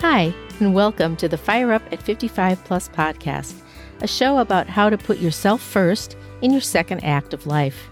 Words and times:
Hi, 0.00 0.34
and 0.60 0.74
welcome 0.74 1.16
to 1.16 1.26
the 1.26 1.38
Fire 1.38 1.72
Up 1.72 1.82
at 1.90 2.02
55 2.02 2.62
Plus 2.64 2.86
podcast, 2.90 3.54
a 4.02 4.06
show 4.06 4.38
about 4.38 4.66
how 4.66 4.90
to 4.90 4.98
put 4.98 5.16
yourself 5.16 5.62
first 5.62 6.18
in 6.42 6.50
your 6.50 6.60
second 6.60 7.02
act 7.02 7.32
of 7.32 7.46
life. 7.46 7.88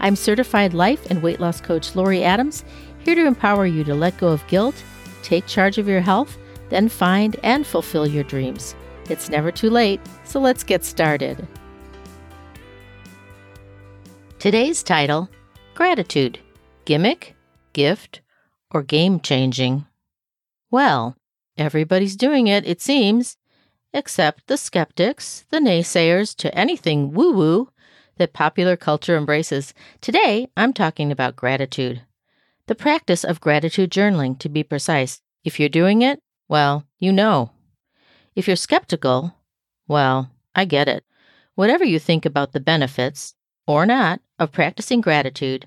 I'm 0.00 0.16
certified 0.16 0.72
life 0.72 1.04
and 1.10 1.22
weight 1.22 1.40
loss 1.40 1.60
coach 1.60 1.94
Laurie 1.94 2.24
Adams, 2.24 2.64
here 3.00 3.14
to 3.14 3.26
empower 3.26 3.66
you 3.66 3.84
to 3.84 3.94
let 3.94 4.16
go 4.16 4.28
of 4.28 4.46
guilt, 4.46 4.82
take 5.22 5.46
charge 5.46 5.76
of 5.76 5.86
your 5.86 6.00
health, 6.00 6.38
then 6.70 6.88
find 6.88 7.36
and 7.42 7.66
fulfill 7.66 8.06
your 8.06 8.24
dreams. 8.24 8.74
It's 9.10 9.28
never 9.28 9.52
too 9.52 9.68
late, 9.68 10.00
so 10.24 10.40
let's 10.40 10.64
get 10.64 10.86
started. 10.86 11.46
Today's 14.38 14.82
title 14.82 15.28
Gratitude 15.74 16.38
Gimmick, 16.86 17.36
Gift, 17.74 18.22
or 18.70 18.82
Game 18.82 19.20
Changing? 19.20 19.84
Well, 20.70 21.14
everybody's 21.56 22.16
doing 22.16 22.46
it, 22.46 22.66
it 22.66 22.80
seems, 22.80 23.36
except 23.92 24.46
the 24.46 24.56
skeptics, 24.56 25.44
the 25.50 25.58
naysayers 25.58 26.34
to 26.36 26.54
anything 26.56 27.12
woo 27.12 27.32
woo 27.32 27.70
that 28.16 28.32
popular 28.32 28.76
culture 28.76 29.16
embraces. 29.16 29.74
Today, 30.00 30.48
I'm 30.56 30.72
talking 30.72 31.10
about 31.10 31.36
gratitude. 31.36 32.02
The 32.66 32.74
practice 32.74 33.24
of 33.24 33.40
gratitude 33.40 33.90
journaling, 33.90 34.38
to 34.38 34.48
be 34.48 34.62
precise. 34.62 35.20
If 35.44 35.58
you're 35.58 35.68
doing 35.68 36.02
it, 36.02 36.22
well, 36.48 36.86
you 36.98 37.12
know. 37.12 37.50
If 38.34 38.46
you're 38.46 38.56
skeptical, 38.56 39.34
well, 39.88 40.30
I 40.54 40.64
get 40.64 40.88
it. 40.88 41.04
Whatever 41.54 41.84
you 41.84 41.98
think 41.98 42.24
about 42.24 42.52
the 42.52 42.60
benefits, 42.60 43.34
or 43.66 43.84
not, 43.86 44.20
of 44.38 44.52
practicing 44.52 45.00
gratitude, 45.00 45.66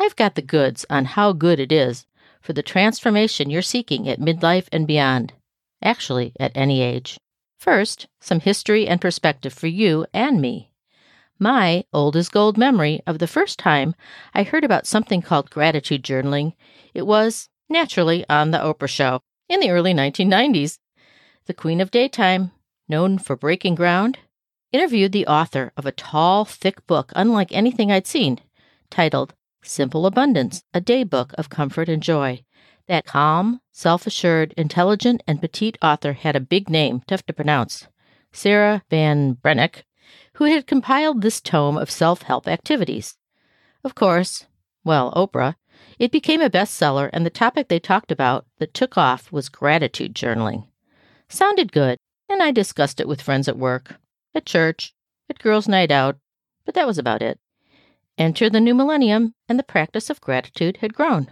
I've 0.00 0.16
got 0.16 0.34
the 0.34 0.42
goods 0.42 0.86
on 0.88 1.04
how 1.04 1.32
good 1.32 1.58
it 1.58 1.72
is 1.72 2.06
for 2.40 2.52
the 2.52 2.62
transformation 2.62 3.50
you're 3.50 3.62
seeking 3.62 4.08
at 4.08 4.20
midlife 4.20 4.68
and 4.72 4.86
beyond. 4.86 5.32
Actually, 5.82 6.32
at 6.38 6.52
any 6.54 6.80
age. 6.80 7.18
First, 7.58 8.06
some 8.20 8.40
history 8.40 8.86
and 8.86 9.00
perspective 9.00 9.52
for 9.52 9.66
you 9.66 10.06
and 10.12 10.40
me. 10.40 10.70
My 11.38 11.84
old 11.92 12.16
as 12.16 12.28
gold 12.28 12.58
memory 12.58 13.00
of 13.06 13.18
the 13.18 13.26
first 13.26 13.58
time 13.58 13.94
I 14.34 14.42
heard 14.42 14.64
about 14.64 14.86
something 14.86 15.22
called 15.22 15.50
gratitude 15.50 16.02
journaling, 16.02 16.54
it 16.94 17.06
was, 17.06 17.48
naturally, 17.68 18.24
on 18.28 18.50
The 18.50 18.58
Oprah 18.58 18.88
Show 18.88 19.20
in 19.48 19.60
the 19.60 19.70
early 19.70 19.94
1990s. 19.94 20.78
The 21.46 21.54
Queen 21.54 21.80
of 21.80 21.90
Daytime, 21.90 22.50
known 22.88 23.18
for 23.18 23.36
breaking 23.36 23.76
ground, 23.76 24.18
interviewed 24.72 25.12
the 25.12 25.26
author 25.26 25.72
of 25.76 25.86
a 25.86 25.92
tall, 25.92 26.44
thick 26.44 26.86
book 26.86 27.12
unlike 27.14 27.52
anything 27.52 27.90
I'd 27.90 28.06
seen, 28.06 28.40
titled 28.90 29.34
Simple 29.62 30.06
Abundance, 30.06 30.62
a 30.72 30.80
day 30.80 31.04
book 31.04 31.34
of 31.36 31.50
comfort 31.50 31.88
and 31.88 32.02
joy. 32.02 32.44
That 32.86 33.04
calm, 33.04 33.60
self 33.72 34.06
assured, 34.06 34.54
intelligent, 34.56 35.22
and 35.26 35.40
petite 35.40 35.76
author 35.82 36.14
had 36.14 36.36
a 36.36 36.40
big 36.40 36.70
name, 36.70 37.02
tough 37.06 37.24
to 37.26 37.32
pronounce. 37.32 37.86
Sarah 38.32 38.82
Ban 38.88 39.34
Breathnach, 39.34 39.84
who 40.34 40.44
had 40.44 40.66
compiled 40.66 41.22
this 41.22 41.40
tome 41.40 41.76
of 41.76 41.90
self 41.90 42.22
help 42.22 42.48
activities. 42.48 43.16
Of 43.84 43.94
course, 43.94 44.46
well, 44.84 45.12
Oprah, 45.12 45.56
it 45.98 46.12
became 46.12 46.40
a 46.40 46.48
bestseller, 46.48 47.10
and 47.12 47.26
the 47.26 47.30
topic 47.30 47.68
they 47.68 47.80
talked 47.80 48.12
about 48.12 48.46
that 48.58 48.74
took 48.74 48.96
off 48.96 49.30
was 49.32 49.48
gratitude 49.48 50.14
journaling. 50.14 50.68
Sounded 51.28 51.72
good, 51.72 51.98
and 52.28 52.42
I 52.42 52.52
discussed 52.52 53.00
it 53.00 53.08
with 53.08 53.22
friends 53.22 53.48
at 53.48 53.58
work, 53.58 53.96
at 54.34 54.46
church, 54.46 54.94
at 55.28 55.38
girls' 55.40 55.68
night 55.68 55.90
out, 55.90 56.16
but 56.64 56.74
that 56.74 56.86
was 56.86 56.98
about 56.98 57.22
it. 57.22 57.38
Enter 58.18 58.50
the 58.50 58.60
new 58.60 58.74
millennium, 58.74 59.32
and 59.48 59.58
the 59.58 59.62
practice 59.62 60.10
of 60.10 60.20
gratitude 60.20 60.78
had 60.78 60.92
grown. 60.92 61.30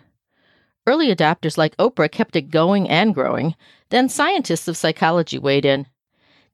Early 0.86 1.12
adopters 1.12 1.58
like 1.58 1.76
Oprah 1.78 2.08
kept 2.08 2.36
it 2.36 2.50
going 2.50 2.88
and 2.88 3.12
growing. 3.12 3.56
Then 3.90 4.08
scientists 4.08 4.68
of 4.68 4.76
psychology 4.76 5.36
weighed 5.36 5.64
in. 5.64 5.88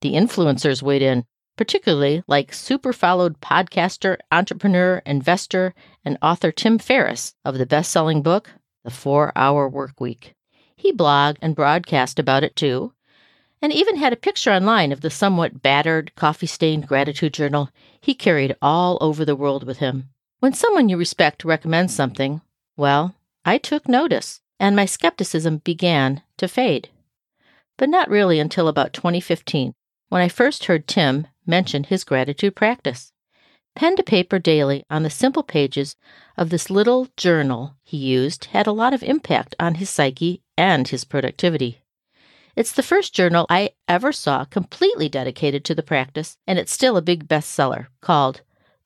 The 0.00 0.14
influencers 0.14 0.82
weighed 0.82 1.02
in, 1.02 1.26
particularly 1.58 2.24
like 2.26 2.54
super 2.54 2.94
followed 2.94 3.42
podcaster, 3.42 4.16
entrepreneur, 4.32 5.02
investor, 5.04 5.74
and 6.02 6.16
author 6.22 6.50
Tim 6.50 6.78
Ferriss 6.78 7.34
of 7.44 7.58
the 7.58 7.66
best 7.66 7.90
selling 7.90 8.22
book, 8.22 8.50
The 8.84 8.90
Four 8.90 9.32
Hour 9.36 9.68
Work 9.68 10.00
Week. 10.00 10.34
He 10.74 10.94
blogged 10.94 11.36
and 11.42 11.54
broadcast 11.54 12.18
about 12.18 12.42
it 12.42 12.56
too, 12.56 12.94
and 13.60 13.70
even 13.70 13.96
had 13.96 14.14
a 14.14 14.16
picture 14.16 14.50
online 14.50 14.92
of 14.92 15.02
the 15.02 15.10
somewhat 15.10 15.62
battered, 15.62 16.14
coffee 16.16 16.46
stained 16.46 16.88
gratitude 16.88 17.34
journal 17.34 17.68
he 18.00 18.14
carried 18.14 18.56
all 18.62 18.96
over 19.02 19.26
the 19.26 19.36
world 19.36 19.64
with 19.64 19.76
him. 19.76 20.08
When 20.42 20.54
someone 20.54 20.88
you 20.88 20.96
respect 20.96 21.44
recommends 21.44 21.94
something, 21.94 22.40
well, 22.76 23.14
I 23.44 23.58
took 23.58 23.86
notice, 23.86 24.40
and 24.58 24.74
my 24.74 24.86
skepticism 24.86 25.58
began 25.58 26.22
to 26.38 26.48
fade. 26.48 26.88
But 27.78 27.88
not 27.88 28.10
really 28.10 28.40
until 28.40 28.66
about 28.66 28.92
2015, 28.92 29.72
when 30.08 30.20
I 30.20 30.28
first 30.28 30.64
heard 30.64 30.88
Tim 30.88 31.28
mention 31.46 31.84
his 31.84 32.02
gratitude 32.02 32.56
practice. 32.56 33.12
Pen 33.76 33.94
to 33.94 34.02
paper 34.02 34.40
daily 34.40 34.82
on 34.90 35.04
the 35.04 35.10
simple 35.10 35.44
pages 35.44 35.94
of 36.36 36.50
this 36.50 36.70
little 36.70 37.06
journal 37.16 37.76
he 37.84 37.96
used 37.96 38.46
had 38.46 38.66
a 38.66 38.72
lot 38.72 38.92
of 38.92 39.04
impact 39.04 39.54
on 39.60 39.76
his 39.76 39.90
psyche 39.90 40.42
and 40.58 40.88
his 40.88 41.04
productivity. 41.04 41.82
It's 42.56 42.72
the 42.72 42.82
first 42.82 43.14
journal 43.14 43.46
I 43.48 43.74
ever 43.86 44.10
saw 44.10 44.44
completely 44.44 45.08
dedicated 45.08 45.64
to 45.66 45.74
the 45.76 45.84
practice, 45.84 46.36
and 46.48 46.58
it's 46.58 46.72
still 46.72 46.96
a 46.96 47.00
big 47.00 47.28
bestseller 47.28 47.86
called 48.00 48.40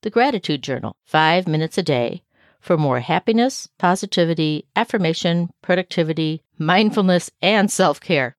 the 0.06 0.10
Gratitude 0.10 0.62
Journal, 0.62 0.94
five 1.04 1.48
minutes 1.48 1.78
a 1.78 1.82
day 1.82 2.22
for 2.60 2.76
more 2.76 3.00
happiness, 3.00 3.68
positivity, 3.76 4.64
affirmation, 4.76 5.50
productivity, 5.62 6.44
mindfulness, 6.56 7.28
and 7.42 7.68
self 7.68 8.00
care. 8.00 8.36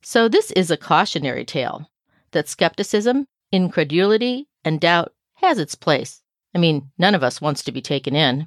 So, 0.00 0.28
this 0.28 0.52
is 0.52 0.70
a 0.70 0.76
cautionary 0.76 1.44
tale 1.44 1.90
that 2.30 2.46
skepticism, 2.46 3.26
incredulity, 3.50 4.46
and 4.64 4.80
doubt 4.80 5.12
has 5.34 5.58
its 5.58 5.74
place. 5.74 6.22
I 6.54 6.58
mean, 6.58 6.92
none 6.98 7.16
of 7.16 7.24
us 7.24 7.40
wants 7.40 7.64
to 7.64 7.72
be 7.72 7.82
taken 7.82 8.14
in. 8.14 8.46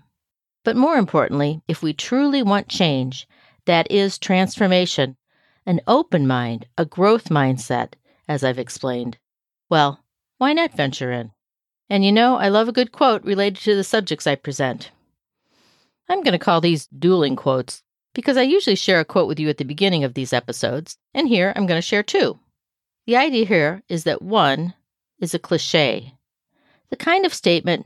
But 0.63 0.77
more 0.77 0.95
importantly, 0.95 1.61
if 1.67 1.83
we 1.83 1.91
truly 1.91 2.41
want 2.41 2.69
change, 2.69 3.27
that 3.65 3.91
is 3.91 4.17
transformation, 4.17 5.17
an 5.65 5.81
open 5.87 6.25
mind, 6.25 6.67
a 6.77 6.85
growth 6.85 7.25
mindset, 7.25 7.95
as 8.29 8.45
I've 8.45 8.59
explained, 8.59 9.17
well, 9.69 10.05
why 10.37 10.53
not 10.53 10.71
venture 10.71 11.11
in? 11.11 11.33
And 11.91 12.05
you 12.05 12.11
know, 12.13 12.37
I 12.37 12.47
love 12.47 12.69
a 12.69 12.71
good 12.71 12.93
quote 12.93 13.21
related 13.25 13.61
to 13.63 13.75
the 13.75 13.83
subjects 13.83 14.25
I 14.25 14.35
present. 14.35 14.91
I'm 16.07 16.23
going 16.23 16.31
to 16.31 16.39
call 16.39 16.61
these 16.61 16.87
dueling 16.87 17.35
quotes 17.35 17.83
because 18.13 18.37
I 18.37 18.43
usually 18.43 18.77
share 18.77 19.01
a 19.01 19.05
quote 19.05 19.27
with 19.27 19.41
you 19.41 19.49
at 19.49 19.57
the 19.57 19.65
beginning 19.65 20.05
of 20.05 20.13
these 20.13 20.31
episodes, 20.31 20.97
and 21.13 21.27
here 21.27 21.51
I'm 21.53 21.65
going 21.65 21.77
to 21.77 21.85
share 21.85 22.01
two. 22.01 22.39
The 23.07 23.17
idea 23.17 23.45
here 23.45 23.83
is 23.89 24.05
that 24.05 24.21
one 24.21 24.73
is 25.19 25.33
a 25.33 25.39
cliche, 25.39 26.13
the 26.89 26.95
kind 26.95 27.25
of 27.25 27.33
statement 27.33 27.85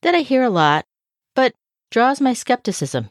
that 0.00 0.14
I 0.14 0.20
hear 0.20 0.42
a 0.42 0.48
lot, 0.48 0.86
but 1.34 1.52
draws 1.90 2.22
my 2.22 2.32
skepticism 2.32 3.10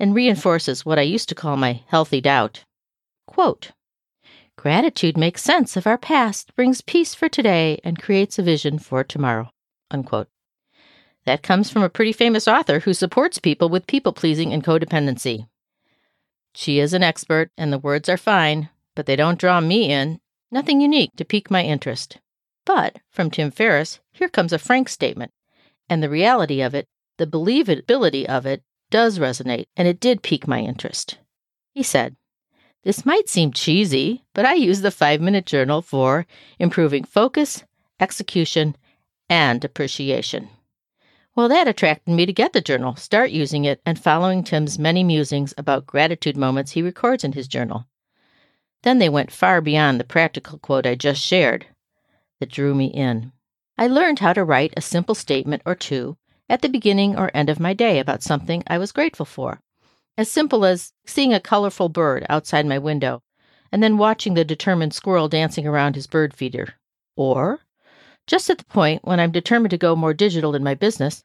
and 0.00 0.12
reinforces 0.12 0.84
what 0.84 0.98
I 0.98 1.02
used 1.02 1.28
to 1.28 1.36
call 1.36 1.56
my 1.56 1.84
healthy 1.86 2.20
doubt. 2.20 2.64
Quote 3.28 3.70
Gratitude 4.56 5.16
makes 5.16 5.42
sense 5.42 5.76
of 5.76 5.86
our 5.86 5.98
past, 5.98 6.54
brings 6.56 6.80
peace 6.80 7.14
for 7.14 7.28
today, 7.28 7.80
and 7.84 8.00
creates 8.00 8.38
a 8.38 8.42
vision 8.42 8.78
for 8.78 9.04
tomorrow. 9.04 9.50
Unquote. 9.90 10.28
That 11.24 11.42
comes 11.42 11.70
from 11.70 11.82
a 11.82 11.88
pretty 11.88 12.12
famous 12.12 12.46
author 12.46 12.80
who 12.80 12.94
supports 12.94 13.38
people 13.38 13.68
with 13.68 13.86
people 13.86 14.12
pleasing 14.12 14.52
and 14.52 14.62
codependency. 14.62 15.48
She 16.54 16.78
is 16.78 16.94
an 16.94 17.02
expert, 17.02 17.50
and 17.58 17.72
the 17.72 17.78
words 17.78 18.08
are 18.08 18.16
fine, 18.16 18.68
but 18.94 19.06
they 19.06 19.16
don't 19.16 19.38
draw 19.38 19.60
me 19.60 19.90
in. 19.90 20.20
Nothing 20.50 20.80
unique 20.80 21.10
to 21.16 21.24
pique 21.24 21.50
my 21.50 21.62
interest. 21.62 22.18
But 22.64 23.00
from 23.10 23.30
Tim 23.30 23.50
Ferriss, 23.50 24.00
here 24.12 24.28
comes 24.28 24.52
a 24.52 24.58
frank 24.58 24.88
statement. 24.88 25.32
And 25.90 26.02
the 26.02 26.08
reality 26.08 26.60
of 26.60 26.74
it, 26.74 26.86
the 27.18 27.26
believability 27.26 28.24
of 28.24 28.46
it, 28.46 28.62
does 28.90 29.18
resonate, 29.18 29.66
and 29.76 29.88
it 29.88 30.00
did 30.00 30.22
pique 30.22 30.46
my 30.46 30.60
interest. 30.60 31.18
He 31.72 31.82
said, 31.82 32.16
this 32.84 33.06
might 33.06 33.28
seem 33.28 33.50
cheesy, 33.50 34.22
but 34.34 34.44
I 34.44 34.54
use 34.54 34.82
the 34.82 34.90
five 34.90 35.20
minute 35.20 35.46
journal 35.46 35.82
for 35.82 36.26
improving 36.58 37.04
focus, 37.04 37.64
execution, 37.98 38.76
and 39.28 39.64
appreciation. 39.64 40.50
Well, 41.34 41.48
that 41.48 41.66
attracted 41.66 42.12
me 42.12 42.26
to 42.26 42.32
get 42.32 42.52
the 42.52 42.60
journal, 42.60 42.94
start 42.94 43.30
using 43.30 43.64
it, 43.64 43.80
and 43.84 43.98
following 43.98 44.44
Tim's 44.44 44.78
many 44.78 45.02
musings 45.02 45.52
about 45.58 45.86
gratitude 45.86 46.36
moments 46.36 46.72
he 46.72 46.82
records 46.82 47.24
in 47.24 47.32
his 47.32 47.48
journal. 47.48 47.86
Then 48.82 48.98
they 48.98 49.08
went 49.08 49.32
far 49.32 49.60
beyond 49.60 49.98
the 49.98 50.04
practical 50.04 50.58
quote 50.58 50.86
I 50.86 50.94
just 50.94 51.22
shared 51.22 51.66
that 52.38 52.52
drew 52.52 52.74
me 52.74 52.86
in. 52.86 53.32
I 53.78 53.86
learned 53.86 54.18
how 54.18 54.34
to 54.34 54.44
write 54.44 54.74
a 54.76 54.82
simple 54.82 55.14
statement 55.14 55.62
or 55.64 55.74
two 55.74 56.18
at 56.48 56.60
the 56.60 56.68
beginning 56.68 57.16
or 57.16 57.30
end 57.32 57.48
of 57.48 57.58
my 57.58 57.72
day 57.72 57.98
about 57.98 58.22
something 58.22 58.62
I 58.66 58.76
was 58.76 58.92
grateful 58.92 59.26
for. 59.26 59.60
As 60.16 60.30
simple 60.30 60.64
as 60.64 60.92
seeing 61.04 61.34
a 61.34 61.40
colorful 61.40 61.88
bird 61.88 62.24
outside 62.28 62.66
my 62.66 62.78
window 62.78 63.22
and 63.72 63.82
then 63.82 63.98
watching 63.98 64.34
the 64.34 64.44
determined 64.44 64.94
squirrel 64.94 65.28
dancing 65.28 65.66
around 65.66 65.96
his 65.96 66.06
bird 66.06 66.32
feeder. 66.32 66.74
Or, 67.16 67.60
just 68.28 68.48
at 68.48 68.58
the 68.58 68.64
point 68.64 69.04
when 69.04 69.18
I'm 69.18 69.32
determined 69.32 69.70
to 69.70 69.78
go 69.78 69.96
more 69.96 70.14
digital 70.14 70.54
in 70.54 70.62
my 70.62 70.74
business, 70.74 71.24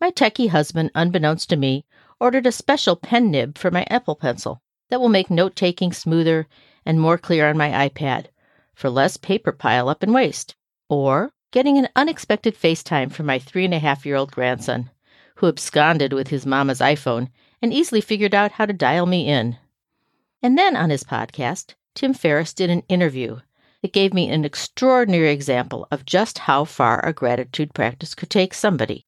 my 0.00 0.12
techie 0.12 0.50
husband, 0.50 0.92
unbeknownst 0.94 1.48
to 1.50 1.56
me, 1.56 1.84
ordered 2.20 2.46
a 2.46 2.52
special 2.52 2.94
pen 2.94 3.32
nib 3.32 3.58
for 3.58 3.72
my 3.72 3.84
Apple 3.90 4.14
Pencil. 4.14 4.62
that 4.88 5.00
will 5.00 5.08
make 5.08 5.30
note 5.30 5.56
taking 5.56 5.92
smoother 5.92 6.46
and 6.86 7.00
more 7.00 7.18
clear 7.18 7.48
on 7.48 7.58
my 7.58 7.88
iPad 7.88 8.26
for 8.72 8.88
less 8.88 9.16
paper 9.16 9.50
pile 9.50 9.88
up 9.88 10.04
and 10.04 10.14
waste. 10.14 10.54
Or 10.88 11.32
getting 11.50 11.76
an 11.76 11.88
unexpected 11.96 12.54
FaceTime 12.54 13.10
from 13.10 13.26
my 13.26 13.40
three 13.40 13.64
and 13.64 13.74
a 13.74 13.80
half 13.80 14.06
year 14.06 14.14
old 14.14 14.30
grandson, 14.30 14.90
who 15.34 15.48
absconded 15.48 16.12
with 16.12 16.28
his 16.28 16.46
mama's 16.46 16.78
iPhone 16.78 17.30
and 17.60 17.72
easily 17.72 18.00
figured 18.00 18.34
out 18.34 18.52
how 18.52 18.66
to 18.66 18.72
dial 18.72 19.06
me 19.06 19.28
in. 19.28 19.56
And 20.42 20.56
then 20.56 20.76
on 20.76 20.90
his 20.90 21.04
podcast, 21.04 21.74
Tim 21.94 22.14
Ferriss 22.14 22.52
did 22.52 22.70
an 22.70 22.82
interview 22.88 23.40
that 23.82 23.92
gave 23.92 24.14
me 24.14 24.28
an 24.28 24.44
extraordinary 24.44 25.30
example 25.30 25.86
of 25.90 26.04
just 26.04 26.38
how 26.38 26.64
far 26.64 27.04
a 27.04 27.12
gratitude 27.12 27.74
practice 27.74 28.14
could 28.14 28.30
take 28.30 28.54
somebody, 28.54 29.06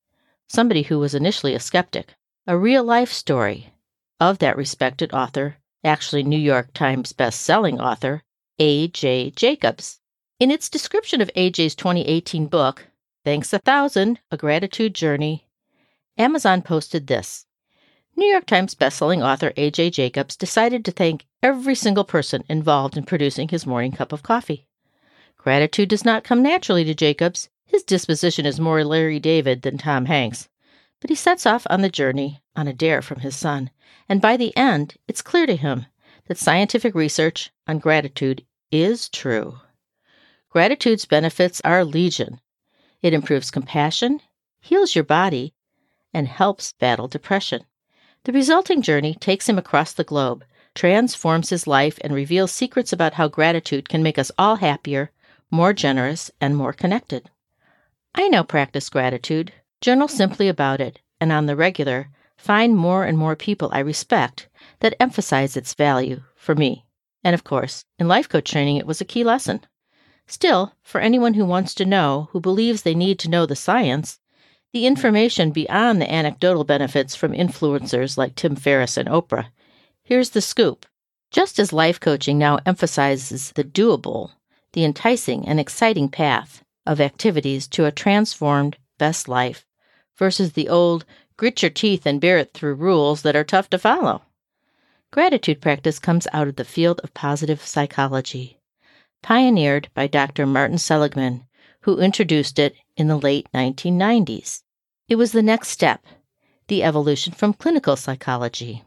somebody 0.48 0.82
who 0.82 0.98
was 0.98 1.14
initially 1.14 1.54
a 1.54 1.60
skeptic, 1.60 2.14
a 2.46 2.58
real 2.58 2.82
life 2.82 3.12
story 3.12 3.72
of 4.18 4.38
that 4.38 4.56
respected 4.56 5.12
author, 5.12 5.56
actually 5.84 6.22
New 6.22 6.38
York 6.38 6.72
Times 6.74 7.12
best-selling 7.12 7.80
author, 7.80 8.22
A.J. 8.58 9.30
Jacobs. 9.30 10.00
In 10.38 10.50
its 10.50 10.68
description 10.68 11.20
of 11.20 11.30
A.J.'s 11.34 11.74
2018 11.74 12.46
book, 12.46 12.86
Thanks 13.24 13.52
a 13.52 13.58
Thousand, 13.58 14.20
A 14.30 14.36
Gratitude 14.36 14.94
Journey, 14.94 15.46
Amazon 16.16 16.62
posted 16.62 17.06
this. 17.06 17.46
New 18.20 18.26
York 18.26 18.44
Times 18.44 18.74
bestselling 18.74 19.24
author 19.24 19.50
A.J. 19.56 19.88
Jacobs 19.88 20.36
decided 20.36 20.84
to 20.84 20.90
thank 20.92 21.24
every 21.42 21.74
single 21.74 22.04
person 22.04 22.44
involved 22.50 22.98
in 22.98 23.04
producing 23.04 23.48
his 23.48 23.66
morning 23.66 23.92
cup 23.92 24.12
of 24.12 24.22
coffee. 24.22 24.68
Gratitude 25.38 25.88
does 25.88 26.04
not 26.04 26.22
come 26.22 26.42
naturally 26.42 26.84
to 26.84 26.94
Jacobs. 26.94 27.48
His 27.64 27.82
disposition 27.82 28.44
is 28.44 28.60
more 28.60 28.84
Larry 28.84 29.20
David 29.20 29.62
than 29.62 29.78
Tom 29.78 30.04
Hanks. 30.04 30.50
But 31.00 31.08
he 31.08 31.16
sets 31.16 31.46
off 31.46 31.66
on 31.70 31.80
the 31.80 31.88
journey 31.88 32.42
on 32.54 32.68
a 32.68 32.74
dare 32.74 33.00
from 33.00 33.20
his 33.20 33.34
son, 33.34 33.70
and 34.06 34.20
by 34.20 34.36
the 34.36 34.54
end, 34.54 34.96
it's 35.08 35.22
clear 35.22 35.46
to 35.46 35.56
him 35.56 35.86
that 36.26 36.36
scientific 36.36 36.94
research 36.94 37.50
on 37.66 37.78
gratitude 37.78 38.44
is 38.70 39.08
true. 39.08 39.60
Gratitude's 40.50 41.06
benefits 41.06 41.62
are 41.64 41.86
legion. 41.86 42.42
It 43.00 43.14
improves 43.14 43.50
compassion, 43.50 44.20
heals 44.60 44.94
your 44.94 45.04
body, 45.04 45.54
and 46.12 46.28
helps 46.28 46.74
battle 46.74 47.08
depression. 47.08 47.64
The 48.24 48.32
resulting 48.32 48.82
journey 48.82 49.14
takes 49.14 49.48
him 49.48 49.56
across 49.56 49.94
the 49.94 50.04
globe, 50.04 50.44
transforms 50.74 51.48
his 51.48 51.66
life, 51.66 51.98
and 52.02 52.14
reveals 52.14 52.52
secrets 52.52 52.92
about 52.92 53.14
how 53.14 53.28
gratitude 53.28 53.88
can 53.88 54.02
make 54.02 54.18
us 54.18 54.30
all 54.36 54.56
happier, 54.56 55.10
more 55.50 55.72
generous, 55.72 56.30
and 56.38 56.54
more 56.54 56.74
connected. 56.74 57.30
I 58.14 58.28
now 58.28 58.42
practice 58.42 58.90
gratitude, 58.90 59.54
journal 59.80 60.06
simply 60.06 60.48
about 60.48 60.82
it, 60.82 61.00
and 61.18 61.32
on 61.32 61.46
the 61.46 61.56
regular, 61.56 62.10
find 62.36 62.76
more 62.76 63.04
and 63.04 63.16
more 63.16 63.36
people 63.36 63.70
I 63.72 63.78
respect 63.78 64.48
that 64.80 64.94
emphasize 65.00 65.56
its 65.56 65.72
value 65.72 66.22
for 66.36 66.54
me. 66.54 66.84
And 67.24 67.34
of 67.34 67.44
course, 67.44 67.86
in 67.98 68.06
life 68.06 68.28
coach 68.28 68.50
training, 68.50 68.76
it 68.76 68.86
was 68.86 69.00
a 69.00 69.06
key 69.06 69.24
lesson. 69.24 69.60
Still, 70.26 70.74
for 70.82 71.00
anyone 71.00 71.34
who 71.34 71.44
wants 71.46 71.74
to 71.74 71.86
know, 71.86 72.28
who 72.32 72.40
believes 72.40 72.82
they 72.82 72.94
need 72.94 73.18
to 73.20 73.30
know 73.30 73.46
the 73.46 73.56
science, 73.56 74.19
the 74.72 74.86
information 74.86 75.50
beyond 75.50 76.00
the 76.00 76.12
anecdotal 76.12 76.64
benefits 76.64 77.14
from 77.14 77.32
influencers 77.32 78.16
like 78.16 78.34
Tim 78.34 78.56
Ferriss 78.56 78.96
and 78.96 79.08
Oprah. 79.08 79.48
Here's 80.02 80.30
the 80.30 80.40
scoop. 80.40 80.86
Just 81.30 81.58
as 81.58 81.72
life 81.72 82.00
coaching 82.00 82.38
now 82.38 82.58
emphasizes 82.66 83.52
the 83.52 83.64
doable, 83.64 84.30
the 84.72 84.84
enticing 84.84 85.46
and 85.46 85.60
exciting 85.60 86.08
path 86.08 86.62
of 86.86 87.00
activities 87.00 87.68
to 87.68 87.84
a 87.84 87.92
transformed 87.92 88.76
best 88.98 89.28
life 89.28 89.64
versus 90.16 90.52
the 90.52 90.68
old 90.68 91.04
grit 91.36 91.62
your 91.62 91.70
teeth 91.70 92.06
and 92.06 92.20
bear 92.20 92.38
it 92.38 92.52
through 92.52 92.74
rules 92.74 93.22
that 93.22 93.36
are 93.36 93.44
tough 93.44 93.70
to 93.70 93.78
follow. 93.78 94.22
Gratitude 95.12 95.60
practice 95.60 95.98
comes 95.98 96.28
out 96.32 96.46
of 96.46 96.56
the 96.56 96.64
field 96.64 97.00
of 97.02 97.14
positive 97.14 97.64
psychology, 97.64 98.58
pioneered 99.22 99.88
by 99.94 100.06
Dr. 100.06 100.46
Martin 100.46 100.78
Seligman, 100.78 101.44
who 101.82 101.98
introduced 101.98 102.58
it 102.58 102.74
in 103.00 103.08
the 103.08 103.18
late 103.18 103.48
1990s. 103.54 104.62
It 105.08 105.16
was 105.16 105.32
the 105.32 105.42
next 105.42 105.68
step, 105.68 106.04
the 106.68 106.84
evolution 106.84 107.32
from 107.32 107.54
clinical 107.54 107.96
psychology. 107.96 108.84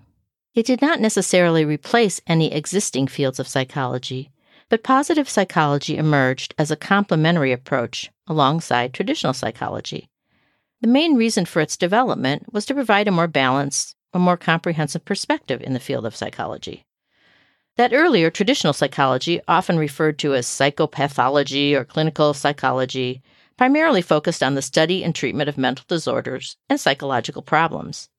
It 0.54 0.65
did 0.65 0.81
not 0.81 1.01
necessarily 1.01 1.65
replace 1.65 2.21
any 2.27 2.54
existing 2.54 3.07
fields 3.07 3.39
of 3.39 3.48
psychology, 3.48 4.30
but 4.69 4.83
positive 4.83 5.27
psychology 5.27 5.98
emerged 5.98 6.54
as 6.57 6.71
a 6.71 6.75
complementary 6.75 7.51
approach 7.51 8.12
alongside 8.27 8.94
traditional 8.94 9.33
psychology. 9.33 10.07
The 10.81 10.88
main 10.88 11.16
reason 11.16 11.45
for 11.45 11.59
its 11.59 11.75
development 11.75 12.54
was 12.54 12.66
to 12.68 12.74
provide 12.74 13.07
a 13.07 13.12
more 13.12 13.27
balanced, 13.27 13.95
a 14.13 14.19
more 14.19 14.38
comprehensive 14.38 15.04
perspective 15.06 15.62
in 15.62 15.74
the 15.74 15.80
field 15.80 16.06
of 16.06 16.16
psychology. 16.16 16.86
That 17.75 17.94
earlier 17.94 18.30
traditional 18.30 18.74
psychology, 18.74 19.42
often 19.48 19.80
referred 19.80 20.19
to 20.19 20.36
as 20.36 20.45
psychopathology 20.45 21.74
or 21.74 21.83
clinical 21.83 22.36
psychology, 22.36 23.24
primarily 23.58 24.02
focused 24.02 24.42
on 24.42 24.56
the 24.56 24.62
study 24.62 25.04
and 25.04 25.14
treatment 25.14 25.50
of 25.50 25.58
mental 25.58 25.86
disorders 25.88 26.58
and 26.70 26.80
psychological 26.80 27.42
problems. 27.42 28.10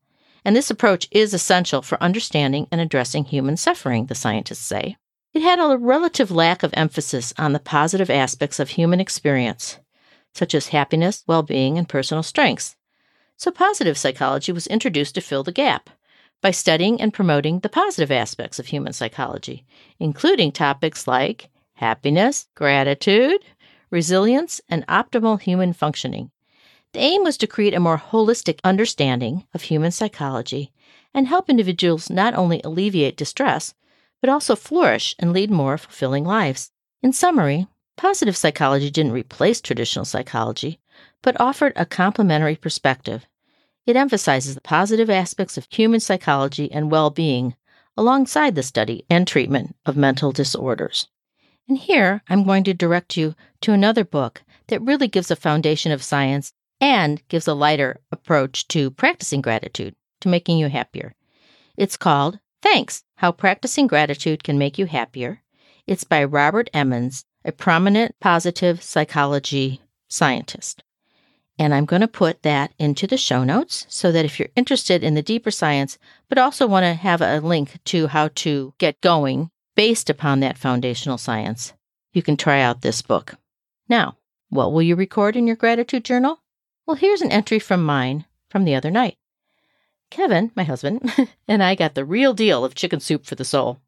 And 0.45 0.55
this 0.55 0.71
approach 0.71 1.09
is 1.11 1.33
essential 1.33 1.83
for 1.83 2.03
understanding 2.03 2.67
and 2.71 2.81
addressing 2.81 3.25
human 3.25 3.57
suffering, 3.57 4.07
the 4.07 4.15
scientists 4.15 4.65
say. 4.65 4.97
It 5.33 5.43
had 5.43 5.59
a 5.59 5.77
relative 5.77 6.31
lack 6.31 6.63
of 6.63 6.73
emphasis 6.75 7.33
on 7.39 7.53
the 7.53 7.59
positive 7.59 8.11
aspects 8.11 8.61
of 8.61 8.71
human 8.71 9.01
experience, 9.01 9.79
such 10.35 10.55
as 10.55 10.69
happiness, 10.69 11.25
well 11.27 11.43
being, 11.43 11.79
and 11.79 11.89
personal 11.89 12.23
strengths. 12.23 12.77
So, 13.37 13.51
positive 13.51 13.99
psychology 13.99 14.53
was 14.53 14.69
introduced 14.69 15.17
to 15.17 15.21
fill 15.21 15.43
the 15.43 15.51
gap 15.51 15.91
by 16.41 16.53
studying 16.53 17.01
and 17.01 17.13
promoting 17.13 17.61
the 17.61 17.69
positive 17.69 18.13
aspects 18.13 18.59
of 18.59 18.67
human 18.67 18.93
psychology, 18.93 19.65
including 19.99 20.53
topics 20.53 21.09
like 21.09 21.49
happiness, 21.73 22.47
gratitude, 22.55 23.45
resilience, 23.95 24.61
and 24.69 24.87
optimal 24.89 25.41
human 25.41 25.73
functioning. 25.73 26.31
The 26.93 27.01
aim 27.01 27.23
was 27.25 27.39
to 27.39 27.47
create 27.47 27.73
a 27.73 27.81
more 27.81 27.97
holistic 27.97 28.59
understanding 28.63 29.47
of 29.55 29.63
human 29.63 29.91
psychology 29.91 30.71
and 31.15 31.27
help 31.27 31.49
individuals 31.49 32.11
not 32.11 32.35
only 32.35 32.61
alleviate 32.63 33.17
distress, 33.17 33.73
but 34.21 34.29
also 34.29 34.55
flourish 34.55 35.15
and 35.19 35.33
lead 35.33 35.51
more 35.51 35.79
fulfilling 35.79 36.25
lives. 36.25 36.71
In 37.03 37.15
summary, 37.15 37.67
positive 37.97 38.37
psychology 38.37 38.91
didn't 38.91 39.13
replace 39.13 39.63
traditional 39.63 40.05
psychology, 40.05 40.81
but 41.23 41.41
offered 41.41 41.73
a 41.77 41.87
complementary 41.87 42.57
perspective 42.57 43.27
it 43.87 43.97
emphasizes 43.97 44.55
the 44.55 44.63
positive 44.63 45.11
aspects 45.11 45.59
of 45.59 45.67
human 45.71 46.01
psychology 46.01 46.73
and 46.73 46.91
well 46.91 47.11
being 47.11 47.55
alongside 47.97 48.55
the 48.55 48.63
study 48.63 49.05
and 49.11 49.29
treatment 49.29 49.77
of 49.85 49.97
mental 49.97 50.33
disorders. 50.33 51.07
And 51.69 51.79
here 51.79 52.23
I'm 52.29 52.45
going 52.45 52.65
to 52.65 52.75
direct 52.75 53.17
you 53.17 53.35
to 53.63 53.73
another 53.73 54.05
book 54.05 54.43
that 54.69 54.83
really 54.83 55.09
gives 55.09 55.31
a 55.31 55.37
foundation 55.37 55.93
of 55.93 56.03
science 56.03 56.53
and 56.81 57.27
gives 57.29 57.49
a 57.49 57.55
lighter 57.55 58.01
approach 58.13 58.69
to 58.69 58.91
practicing 58.91 59.41
gratitude, 59.41 59.95
to 60.21 60.29
making 60.29 60.59
you 60.59 60.69
happier. 60.69 61.15
It's 61.77 61.97
called 61.97 62.39
Thanks 62.63 63.05
How 63.17 63.33
Practicing 63.33 63.87
Gratitude 63.87 64.45
Can 64.45 64.59
Make 64.59 64.79
You 64.79 64.87
Happier. 64.87 65.43
It's 65.87 66.05
by 66.05 66.25
Robert 66.25 66.69
Emmons, 66.75 67.25
a 67.45 67.53
prominent 67.53 68.15
positive 68.21 68.83
psychology 68.83 69.81
scientist. 70.09 70.83
And 71.59 71.73
I'm 71.73 71.85
going 71.85 72.01
to 72.01 72.09
put 72.09 72.43
that 72.43 72.73
into 72.79 73.07
the 73.07 73.17
show 73.17 73.45
notes 73.45 73.87
so 73.89 74.11
that 74.13 74.25
if 74.25 74.39
you're 74.39 74.49
interested 74.57 75.05
in 75.05 75.15
the 75.15 75.23
deeper 75.23 75.51
science, 75.51 75.99
but 76.29 76.39
also 76.39 76.67
want 76.67 76.85
to 76.85 76.95
have 76.95 77.21
a 77.21 77.41
link 77.41 77.79
to 77.85 78.09
how 78.09 78.29
to 78.37 78.75
get 78.79 79.01
going 79.01 79.51
based 79.75 80.09
upon 80.11 80.41
that 80.41 80.59
foundational 80.59 81.19
science, 81.19 81.73
you 82.13 82.23
can 82.23 82.37
try 82.37 82.61
out 82.61 82.83
this 82.83 83.03
book. 83.03 83.35
Now, 83.89 84.17
what 84.49 84.73
will 84.73 84.83
you 84.83 84.97
record 84.97 85.37
in 85.37 85.47
your 85.47 85.57
gratitude 85.57 86.05
journal? 86.05 86.41
Well, 86.87 86.97
here's 86.97 87.23
an 87.23 87.33
entry 87.33 87.59
from 87.59 87.85
mine 87.85 88.25
from 88.49 88.65
the 88.65 88.75
other 88.75 88.91
night. 88.91 89.17
Kevin, 90.11 90.53
my 90.55 90.65
husband, 90.65 91.13
and 91.49 91.63
I 91.63 91.75
got 91.75 91.95
the 91.95 92.05
real 92.05 92.35
deal 92.35 92.65
of 92.65 92.75
chicken 92.75 93.01
soup 93.01 93.27
for 93.27 93.35
the 93.35 93.45
soul. 93.45 93.81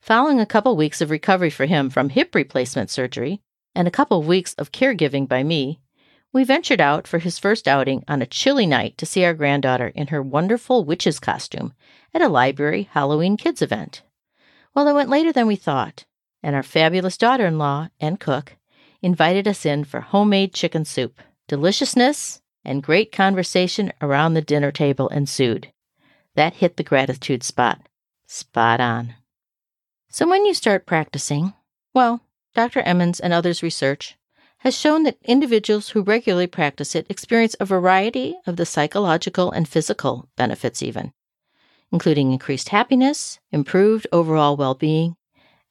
Following 0.00 0.40
a 0.40 0.46
couple 0.46 0.76
weeks 0.76 1.00
of 1.00 1.10
recovery 1.10 1.50
for 1.50 1.66
him 1.66 1.88
from 1.88 2.08
hip 2.08 2.34
replacement 2.34 2.90
surgery 2.90 3.40
and 3.74 3.86
a 3.86 3.92
couple 3.92 4.18
of 4.18 4.26
weeks 4.26 4.54
of 4.54 4.72
caregiving 4.72 5.28
by 5.28 5.44
me, 5.44 5.80
we 6.32 6.42
ventured 6.42 6.80
out 6.80 7.06
for 7.06 7.18
his 7.18 7.38
first 7.38 7.68
outing 7.68 8.02
on 8.08 8.22
a 8.22 8.26
chilly 8.26 8.66
night 8.66 8.98
to 8.98 9.06
see 9.06 9.24
our 9.24 9.34
granddaughter 9.34 9.88
in 9.88 10.08
her 10.08 10.22
wonderful 10.22 10.84
witch's 10.84 11.20
costume 11.20 11.74
at 12.12 12.22
a 12.22 12.28
library 12.28 12.88
Halloween 12.92 13.36
kids 13.36 13.62
event. 13.62 14.02
Well, 14.74 14.88
it 14.88 14.94
went 14.94 15.10
later 15.10 15.32
than 15.32 15.46
we 15.46 15.56
thought, 15.56 16.04
and 16.42 16.56
our 16.56 16.62
fabulous 16.62 17.16
daughter 17.16 17.46
in 17.46 17.58
law 17.58 17.88
and 18.00 18.18
cook 18.18 18.56
invited 19.02 19.46
us 19.46 19.66
in 19.66 19.84
for 19.84 20.00
homemade 20.00 20.54
chicken 20.54 20.84
soup. 20.84 21.20
Deliciousness 21.48 22.40
and 22.64 22.82
great 22.82 23.12
conversation 23.12 23.92
around 24.00 24.34
the 24.34 24.40
dinner 24.40 24.70
table 24.70 25.08
ensued. 25.08 25.72
That 26.34 26.54
hit 26.54 26.76
the 26.76 26.84
gratitude 26.84 27.42
spot. 27.42 27.80
Spot 28.26 28.80
on. 28.80 29.14
So 30.08 30.28
when 30.28 30.46
you 30.46 30.54
start 30.54 30.86
practicing, 30.86 31.52
well, 31.94 32.20
Dr. 32.54 32.80
Emmons 32.80 33.20
and 33.20 33.32
others' 33.32 33.62
research 33.62 34.16
has 34.58 34.78
shown 34.78 35.02
that 35.02 35.18
individuals 35.24 35.90
who 35.90 36.02
regularly 36.02 36.46
practice 36.46 36.94
it 36.94 37.06
experience 37.10 37.56
a 37.58 37.64
variety 37.64 38.36
of 38.46 38.56
the 38.56 38.64
psychological 38.64 39.50
and 39.50 39.68
physical 39.68 40.28
benefits, 40.36 40.82
even, 40.82 41.12
including 41.92 42.32
increased 42.32 42.70
happiness, 42.70 43.38
improved 43.52 44.06
overall 44.10 44.56
well 44.56 44.74
being, 44.74 45.14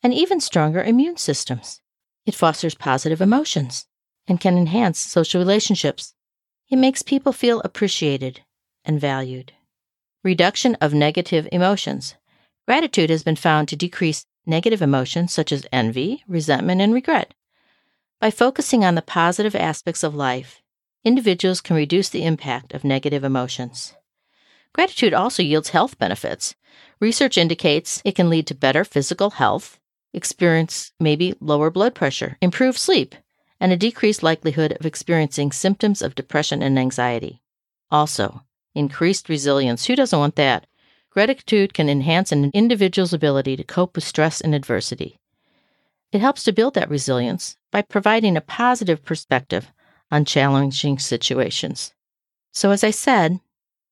and 0.04 0.14
even 0.14 0.40
stronger 0.40 0.84
immune 0.84 1.18
systems. 1.18 1.82
It 2.26 2.36
fosters 2.36 2.76
positive 2.76 3.20
emotions 3.20 3.88
and 4.28 4.40
can 4.40 4.58
enhance 4.58 5.00
social 5.00 5.42
relationships. 5.42 6.14
It 6.70 6.78
makes 6.78 7.02
people 7.02 7.34
feel 7.34 7.60
appreciated 7.62 8.42
and 8.86 9.02
valued. 9.02 9.54
Reduction 10.24 10.76
of 10.80 10.94
negative 10.94 11.48
emotions. 11.52 12.16
Gratitude 12.68 13.10
has 13.10 13.24
been 13.24 13.36
found 13.36 13.68
to 13.68 13.76
decrease 13.76 14.26
negative 14.46 14.82
emotions 14.82 15.34
such 15.34 15.52
as 15.52 15.66
envy, 15.72 16.24
resentment, 16.28 16.80
and 16.80 16.94
regret. 16.94 17.34
By 18.20 18.30
focusing 18.30 18.86
on 18.86 18.94
the 18.94 19.02
positive 19.02 19.56
aspects 19.56 20.04
of 20.04 20.14
life, 20.14 20.62
individuals 21.04 21.62
can 21.62 21.76
reduce 21.76 22.10
the 22.10 22.24
impact 22.24 22.74
of 22.74 22.84
negative 22.84 23.24
emotions. 23.24 23.96
Gratitude 24.74 25.14
also 25.14 25.44
yields 25.44 25.70
health 25.70 25.98
benefits. 25.98 26.56
Research 27.00 27.38
indicates 27.38 28.02
it 28.06 28.16
can 28.16 28.30
lead 28.30 28.48
to 28.48 28.56
better 28.56 28.84
physical 28.84 29.32
health, 29.32 29.80
experience 30.14 30.94
maybe 31.00 31.34
lower 31.40 31.70
blood 31.70 31.96
pressure, 31.96 32.38
improved 32.42 32.78
sleep, 32.78 33.16
and 33.60 33.72
a 33.72 33.78
decreased 33.78 34.24
likelihood 34.24 34.76
of 34.80 34.86
experiencing 34.86 35.52
symptoms 35.52 36.02
of 36.02 36.16
depression 36.16 36.62
and 36.62 36.80
anxiety. 36.80 37.42
Also, 37.90 38.42
increased 38.74 39.30
resilience. 39.30 39.86
Who 39.86 39.96
doesn't 39.96 40.18
want 40.18 40.36
that? 40.36 40.66
Gratitude 41.10 41.74
can 41.74 41.90
enhance 41.90 42.32
an 42.32 42.52
individual's 42.54 43.14
ability 43.14 43.58
to 43.58 43.64
cope 43.64 43.96
with 43.96 44.06
stress 44.06 44.40
and 44.40 44.56
adversity. 44.56 45.20
It 46.12 46.22
helps 46.22 46.44
to 46.46 46.54
build 46.54 46.74
that 46.76 46.90
resilience 46.90 47.58
by 47.72 47.82
providing 47.82 48.38
a 48.38 48.42
positive 48.42 49.04
perspective 49.04 49.72
on 50.10 50.26
challenging 50.26 51.00
situations. 51.00 51.94
So, 52.54 52.72
as 52.72 52.84
I 52.84 52.92
said, 52.92 53.40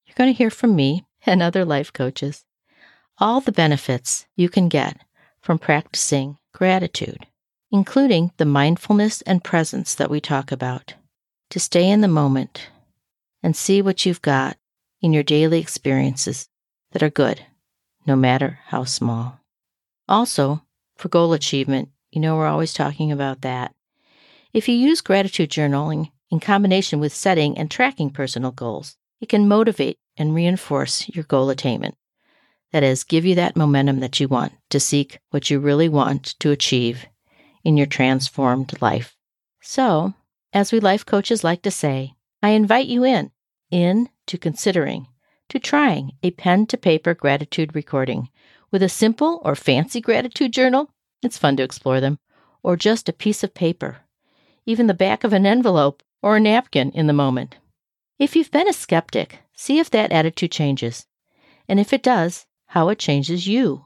you're 0.09 0.15
going 0.15 0.33
to 0.33 0.37
hear 0.37 0.49
from 0.49 0.75
me 0.75 1.05
and 1.23 1.41
other 1.41 1.63
life 1.63 1.93
coaches 1.93 2.43
all 3.19 3.41
the 3.41 3.51
benefits 3.51 4.25
you 4.35 4.49
can 4.49 4.67
get 4.69 4.97
from 5.39 5.59
practicing 5.59 6.37
gratitude, 6.51 7.27
including 7.71 8.31
the 8.37 8.45
mindfulness 8.45 9.21
and 9.21 9.43
presence 9.43 9.93
that 9.93 10.09
we 10.09 10.19
talk 10.19 10.51
about, 10.51 10.95
to 11.51 11.59
stay 11.59 11.87
in 11.87 12.01
the 12.01 12.07
moment 12.07 12.69
and 13.43 13.55
see 13.55 13.81
what 13.83 14.03
you've 14.03 14.21
got 14.21 14.57
in 14.99 15.13
your 15.13 15.23
daily 15.23 15.59
experiences 15.59 16.49
that 16.91 17.03
are 17.03 17.09
good, 17.09 17.45
no 18.07 18.15
matter 18.15 18.59
how 18.67 18.83
small. 18.83 19.39
Also, 20.07 20.63
for 20.97 21.09
goal 21.09 21.33
achievement, 21.33 21.89
you 22.09 22.19
know, 22.19 22.35
we're 22.35 22.47
always 22.47 22.73
talking 22.73 23.11
about 23.11 23.41
that. 23.41 23.75
If 24.53 24.67
you 24.67 24.75
use 24.75 25.01
gratitude 25.01 25.51
journaling 25.51 26.11
in 26.31 26.39
combination 26.39 26.99
with 26.99 27.13
setting 27.13 27.57
and 27.59 27.69
tracking 27.69 28.09
personal 28.09 28.51
goals, 28.51 28.97
it 29.19 29.29
can 29.29 29.47
motivate 29.47 29.97
and 30.17 30.33
reinforce 30.35 31.07
your 31.09 31.23
goal 31.23 31.49
attainment. 31.49 31.95
That 32.71 32.83
is, 32.83 33.03
give 33.03 33.25
you 33.25 33.35
that 33.35 33.55
momentum 33.55 33.99
that 33.99 34.19
you 34.19 34.27
want 34.27 34.53
to 34.69 34.79
seek 34.79 35.19
what 35.31 35.49
you 35.49 35.59
really 35.59 35.89
want 35.89 36.39
to 36.39 36.51
achieve 36.51 37.05
in 37.63 37.77
your 37.77 37.87
transformed 37.87 38.79
life. 38.81 39.15
So, 39.61 40.13
as 40.53 40.71
we 40.71 40.79
life 40.79 41.05
coaches 41.05 41.43
like 41.43 41.61
to 41.63 41.71
say, 41.71 42.13
I 42.41 42.49
invite 42.49 42.87
you 42.87 43.03
in, 43.03 43.31
in 43.71 44.09
to 44.27 44.37
considering, 44.37 45.07
to 45.49 45.59
trying 45.59 46.13
a 46.23 46.31
pen 46.31 46.67
to 46.67 46.77
paper 46.77 47.13
gratitude 47.13 47.75
recording 47.75 48.29
with 48.71 48.83
a 48.83 48.89
simple 48.89 49.41
or 49.43 49.55
fancy 49.55 49.99
gratitude 49.99 50.53
journal 50.53 50.89
it's 51.21 51.37
fun 51.37 51.57
to 51.57 51.63
explore 51.63 51.99
them. 51.99 52.19
Or 52.63 52.75
just 52.75 53.09
a 53.09 53.13
piece 53.13 53.43
of 53.43 53.53
paper, 53.53 53.97
even 54.65 54.87
the 54.87 54.93
back 54.93 55.23
of 55.23 55.33
an 55.33 55.45
envelope 55.45 56.03
or 56.21 56.37
a 56.37 56.39
napkin 56.39 56.91
in 56.91 57.07
the 57.07 57.13
moment. 57.13 57.57
If 58.19 58.35
you've 58.35 58.51
been 58.51 58.67
a 58.67 58.73
skeptic, 58.73 59.39
see 59.55 59.79
if 59.79 59.89
that 59.91 60.11
attitude 60.11 60.51
changes. 60.51 61.05
And 61.69 61.79
if 61.79 61.93
it 61.93 62.03
does, 62.03 62.45
how 62.65 62.89
it 62.89 62.99
changes 62.99 63.47
you. 63.47 63.85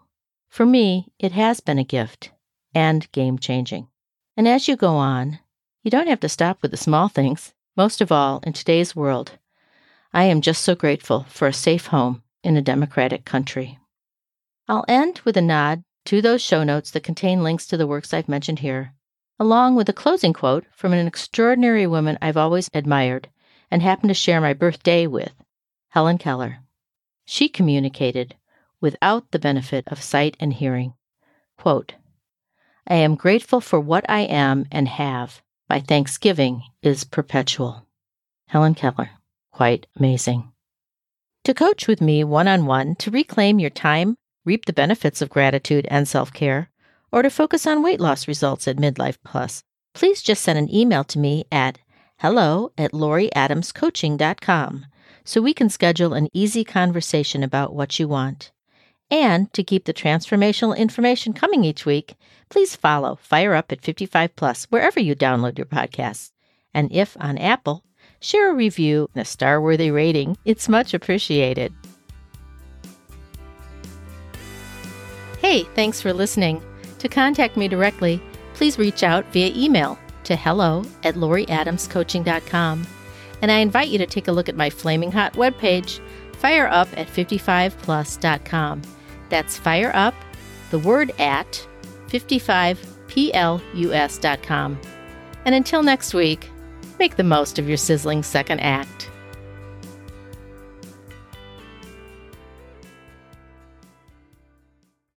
For 0.49 0.65
me, 0.65 1.13
it 1.19 1.33
has 1.33 1.59
been 1.59 1.77
a 1.77 1.83
gift 1.83 2.31
and 2.73 3.11
game 3.11 3.37
changing. 3.37 3.89
And 4.35 4.47
as 4.47 4.67
you 4.67 4.75
go 4.75 4.95
on, 4.95 5.37
you 5.83 5.91
don't 5.91 6.07
have 6.07 6.19
to 6.21 6.29
stop 6.29 6.63
with 6.63 6.71
the 6.71 6.77
small 6.77 7.09
things. 7.09 7.53
Most 7.77 8.01
of 8.01 8.11
all, 8.11 8.39
in 8.43 8.53
today's 8.53 8.95
world, 8.95 9.33
I 10.11 10.23
am 10.23 10.41
just 10.41 10.63
so 10.63 10.73
grateful 10.73 11.27
for 11.29 11.47
a 11.47 11.53
safe 11.53 11.87
home 11.87 12.23
in 12.43 12.57
a 12.57 12.61
democratic 12.61 13.25
country. 13.25 13.77
I'll 14.67 14.85
end 14.87 15.21
with 15.25 15.37
a 15.37 15.41
nod 15.41 15.83
to 16.05 16.23
those 16.23 16.41
show 16.41 16.63
notes 16.63 16.89
that 16.91 17.03
contain 17.03 17.43
links 17.43 17.67
to 17.67 17.77
the 17.77 17.87
works 17.87 18.15
I've 18.15 18.27
mentioned 18.27 18.59
here, 18.59 18.95
along 19.39 19.75
with 19.75 19.89
a 19.89 19.93
closing 19.93 20.33
quote 20.33 20.65
from 20.75 20.91
an 20.91 21.05
extraordinary 21.05 21.85
woman 21.85 22.17
I've 22.19 22.37
always 22.37 22.67
admired 22.73 23.29
and 23.73 23.81
happened 23.81 24.09
to 24.09 24.13
share 24.13 24.39
my 24.39 24.53
birthday 24.53 25.07
with, 25.07 25.33
Helen 25.89 26.19
Keller. 26.19 26.59
She 27.25 27.49
communicated 27.49 28.35
without 28.79 29.31
the 29.31 29.39
benefit 29.39 29.87
of 29.87 29.99
sight 29.99 30.37
and 30.39 30.53
hearing. 30.53 30.93
Quote, 31.57 31.95
I 32.87 32.93
am 32.97 33.15
grateful 33.15 33.61
for 33.61 33.79
what 33.79 34.05
I 34.07 34.21
am 34.21 34.67
and 34.71 34.87
have. 34.87 35.41
My 35.71 35.79
thanksgiving 35.79 36.61
is 36.83 37.03
perpetual. 37.03 37.87
Helen 38.45 38.75
Keller. 38.75 39.09
Quite 39.51 39.87
amazing. 39.97 40.51
To 41.45 41.55
coach 41.55 41.87
with 41.87 41.99
me 41.99 42.23
one 42.23 42.47
on 42.47 42.67
one 42.67 42.93
to 42.97 43.09
reclaim 43.09 43.57
your 43.57 43.71
time, 43.71 44.17
reap 44.45 44.65
the 44.65 44.73
benefits 44.73 45.19
of 45.19 45.31
gratitude 45.31 45.87
and 45.89 46.07
self 46.07 46.31
care, 46.31 46.69
or 47.11 47.23
to 47.23 47.31
focus 47.31 47.65
on 47.65 47.81
weight 47.81 47.99
loss 47.99 48.27
results 48.27 48.67
at 48.67 48.77
Midlife 48.77 49.17
Plus, 49.25 49.63
please 49.95 50.21
just 50.21 50.43
send 50.43 50.59
an 50.59 50.71
email 50.71 51.03
to 51.05 51.17
me 51.17 51.45
at 51.51 51.79
hello 52.17 52.71
at 52.77 52.91
laurieadamscoaching.com 52.91 54.85
so 55.25 55.41
we 55.41 55.53
can 55.53 55.69
schedule 55.69 56.13
an 56.13 56.27
easy 56.33 56.63
conversation 56.63 57.43
about 57.43 57.73
what 57.73 57.99
you 57.99 58.07
want. 58.07 58.51
And 59.09 59.51
to 59.53 59.63
keep 59.63 59.85
the 59.85 59.93
transformational 59.93 60.75
information 60.75 61.33
coming 61.33 61.63
each 61.63 61.85
week, 61.85 62.15
please 62.49 62.75
follow 62.75 63.15
Fire 63.15 63.53
Up 63.53 63.71
at 63.71 63.81
55 63.81 64.35
Plus 64.35 64.65
wherever 64.65 64.99
you 64.99 65.15
download 65.15 65.57
your 65.57 65.67
podcasts. 65.67 66.31
And 66.73 66.91
if 66.91 67.15
on 67.19 67.37
Apple, 67.37 67.83
share 68.19 68.51
a 68.51 68.55
review 68.55 69.09
and 69.13 69.21
a 69.21 69.25
star 69.25 69.61
worthy 69.61 69.91
rating. 69.91 70.37
It's 70.45 70.67
much 70.67 70.93
appreciated. 70.93 71.73
Hey, 75.39 75.63
thanks 75.75 76.01
for 76.01 76.13
listening. 76.13 76.63
To 76.99 77.09
contact 77.09 77.57
me 77.57 77.67
directly, 77.67 78.21
please 78.53 78.79
reach 78.79 79.03
out 79.03 79.25
via 79.33 79.51
email 79.53 79.99
to 80.23 80.35
hello 80.35 80.83
at 81.03 81.15
laurieadamscoaching.com. 81.15 82.85
And 83.41 83.51
I 83.51 83.57
invite 83.57 83.89
you 83.89 83.97
to 83.97 84.05
take 84.05 84.27
a 84.27 84.31
look 84.31 84.49
at 84.49 84.55
my 84.55 84.69
flaming 84.69 85.11
hot 85.11 85.33
webpage, 85.33 85.99
fireup 86.33 86.87
at 86.97 87.07
55plus.com. 87.07 88.83
That's 89.29 89.59
fireup, 89.59 90.13
the 90.69 90.77
word 90.79 91.11
at 91.19 91.67
55plus.com. 92.07 94.79
And 95.45 95.55
until 95.55 95.83
next 95.83 96.13
week, 96.13 96.49
make 96.99 97.17
the 97.17 97.23
most 97.23 97.59
of 97.59 97.67
your 97.67 97.75
sizzling 97.77 98.23
second 98.23 98.61
act. 98.61 99.02